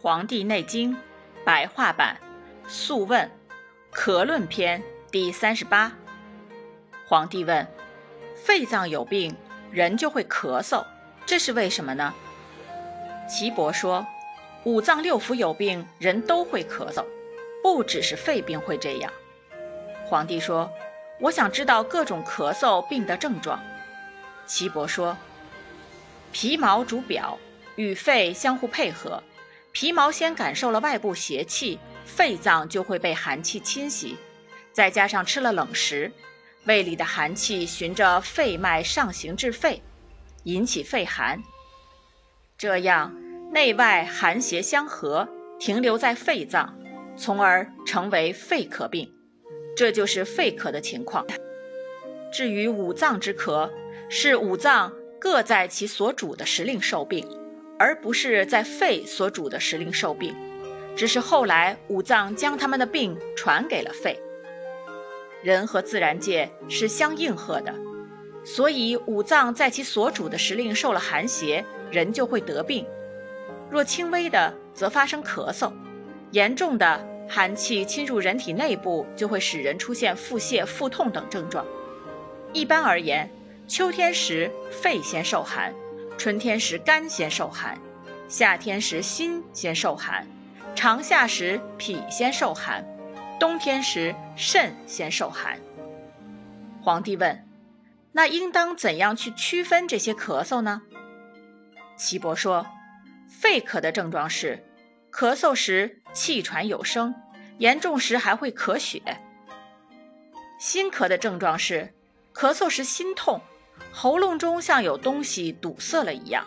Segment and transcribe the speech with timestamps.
[0.00, 0.94] 黄帝内经》
[1.44, 2.20] 白话版
[2.70, 3.28] 《素问·
[3.92, 4.80] 咳论篇》
[5.10, 5.92] 第三十八。
[7.08, 7.66] 皇帝问：
[8.36, 9.34] 肺脏有病，
[9.72, 10.86] 人就会咳嗽，
[11.26, 12.14] 这是为什么呢？
[13.28, 14.06] 岐伯说：
[14.62, 17.04] 五脏六腑有病，人都会咳嗽，
[17.60, 19.12] 不只是肺病会这样。
[20.06, 20.70] 皇帝说：
[21.18, 23.58] 我想知道各种咳嗽病的症状。
[24.46, 25.16] 岐伯说：
[26.30, 27.36] 皮毛主表，
[27.74, 29.20] 与肺相互配合。
[29.80, 34.16] 皮毛先感受了外部邪气，肺脏就会被寒气侵袭，
[34.72, 36.10] 再加上吃了冷食，
[36.64, 39.80] 胃里的寒气循着肺脉上行至肺，
[40.42, 41.40] 引起肺寒。
[42.56, 43.14] 这样
[43.52, 45.28] 内外寒邪相合，
[45.60, 46.76] 停留在肺脏，
[47.16, 49.14] 从而成为肺咳病。
[49.76, 51.24] 这就是肺咳的情况。
[52.32, 53.70] 至于五脏之咳，
[54.10, 57.24] 是五脏各在其所主的时令受病。
[57.78, 60.34] 而不是在肺所主的时令受病，
[60.96, 64.20] 只是后来五脏将他们的病传给了肺。
[65.42, 67.72] 人和自然界是相应和的，
[68.44, 72.84] 所以五脏在其所主的时令受了寒邪，人就会得病。
[73.70, 75.72] 若轻微的，则发生咳嗽；
[76.32, 81.64] 严重的，寒气侵入人体内部，就会使人出现腹泻、腹痛等症状。
[82.52, 83.30] 一般而言，
[83.68, 85.72] 秋天时肺先受寒。
[86.18, 87.78] 春天时肝先受寒，
[88.28, 90.26] 夏天时心先受寒，
[90.74, 92.84] 长夏时脾先受寒，
[93.38, 95.60] 冬天时肾先受寒。
[96.82, 97.46] 皇帝问
[98.10, 100.82] ：“那应当怎样去区分这些咳嗽呢？”
[101.96, 102.66] 岐伯说
[103.30, 104.66] ：“肺咳的症状是，
[105.12, 107.14] 咳嗽时气喘有声，
[107.58, 109.00] 严重时还会咳血；
[110.58, 111.94] 心咳的症状是，
[112.34, 113.40] 咳嗽时心痛。”
[113.92, 116.46] 喉咙中像有东西堵塞了一样，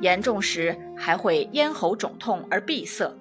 [0.00, 3.14] 严重时还会咽喉肿痛而闭塞。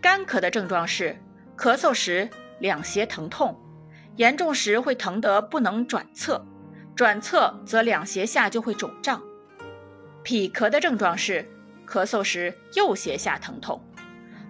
[0.00, 1.16] 干咳的症状是
[1.56, 3.56] 咳嗽时两胁疼痛，
[4.16, 6.44] 严重时会疼得不能转侧，
[6.94, 9.22] 转侧则两胁下就会肿胀。
[10.22, 11.50] 脾咳的症状是
[11.86, 13.82] 咳嗽时右胁下疼痛，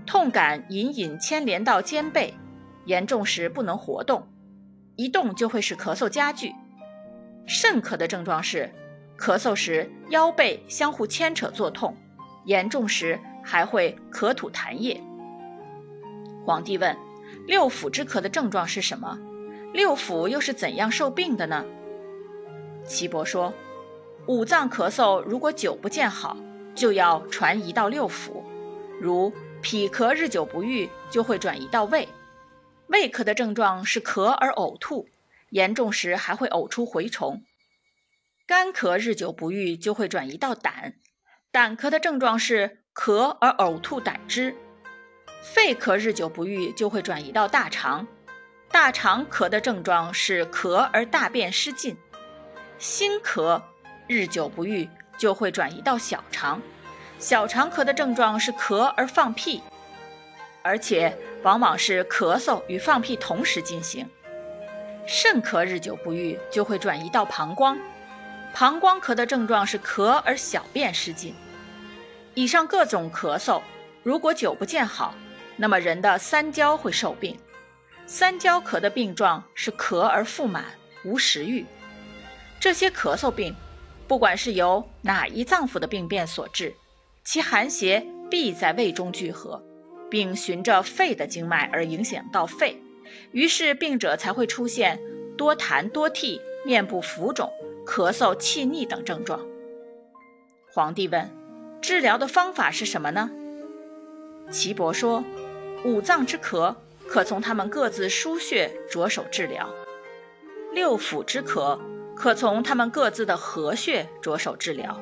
[0.07, 2.35] 痛感隐隐牵连到肩背，
[2.85, 4.29] 严重时不能活动，
[4.97, 6.55] 一动就会使咳嗽加剧。
[7.47, 8.71] 肾咳的症状是，
[9.19, 11.97] 咳嗽时腰背相互牵扯作痛，
[12.45, 15.01] 严重时还会咳吐痰液。
[16.45, 16.97] 皇帝问：
[17.47, 19.19] 六腑之咳的症状是什么？
[19.73, 21.65] 六腑又是怎样受病的呢？
[22.85, 23.53] 岐伯说：
[24.27, 26.37] 五脏咳嗽如果久不见好，
[26.75, 28.43] 就要传移到六腑，
[29.01, 32.09] 如脾咳日久不愈，就会转移到胃。
[32.89, 35.09] 胃咳的症状是咳而呕吐。
[35.53, 37.43] 严重时还会呕出蛔虫，
[38.47, 40.95] 干咳日久不愈就会转移到胆，
[41.51, 44.57] 胆咳的症状是咳而呕吐胆汁，
[45.43, 48.07] 肺咳日久不愈就会转移到大肠，
[48.71, 51.99] 大肠咳的症状是咳而大便失禁，
[52.79, 53.63] 心咳
[54.09, 56.63] 日久不愈就会转移到小肠，
[57.19, 59.63] 小肠咳的症状是咳而放屁，
[60.63, 64.09] 而且往往是咳嗽与放屁同时进行。
[65.07, 67.79] 肾咳日久不愈，就会转移到膀胱。
[68.55, 71.35] 膀胱咳的症状是咳而小便失禁。
[72.35, 73.63] 以上各种咳嗽，
[74.03, 75.15] 如果久不见好，
[75.57, 77.39] 那么人的三焦会受病。
[78.07, 80.65] 三焦咳的病状是咳而腹满，
[81.05, 81.65] 无食欲。
[82.61, 83.55] 这些咳嗽病，
[84.07, 86.75] 不管是由哪一脏腑的病变所致，
[87.25, 89.63] 其寒邪必在胃中聚合，
[90.11, 92.83] 并循着肺的经脉而影响到肺。
[93.33, 95.01] 于是病者才会出现
[95.37, 97.51] 多痰多涕、面部浮肿、
[97.87, 99.41] 咳嗽气逆等症状。
[100.71, 101.31] 皇帝问
[101.83, 103.31] ：“治疗的方法是什么呢？”
[104.51, 105.25] 岐伯说
[105.85, 106.75] ：“五脏之咳，
[107.07, 109.67] 可从他们各自腧穴着手治疗；
[110.73, 111.79] 六腑之咳，
[112.15, 115.01] 可从他们各自的合穴着手治疗。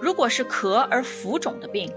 [0.00, 1.90] 如果是咳而浮肿的病，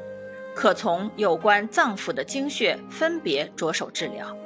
[0.56, 4.38] 可从有关脏腑的经穴分别着手治疗。”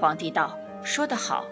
[0.00, 1.46] 皇帝道：“说得好。”